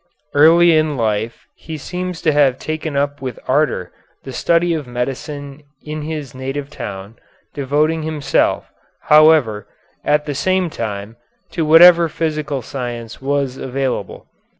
Early 0.33 0.75
in 0.75 0.97
life 0.97 1.45
he 1.55 1.77
seems 1.77 2.23
to 2.23 2.31
have 2.31 2.57
taken 2.57 2.97
up 2.97 3.21
with 3.21 3.37
ardor 3.47 3.91
the 4.23 4.33
study 4.33 4.73
of 4.73 4.87
medicine 4.87 5.61
in 5.83 6.01
his 6.01 6.33
native 6.33 6.71
town, 6.71 7.17
devoting 7.53 8.01
himself, 8.01 8.71
however, 9.11 9.67
at 10.03 10.25
the 10.25 10.33
same 10.33 10.71
time 10.71 11.17
to 11.51 11.65
whatever 11.65 12.05
of 12.05 12.13
physical 12.13 12.63
science 12.63 13.21
was 13.21 13.57
available. 13.57 14.25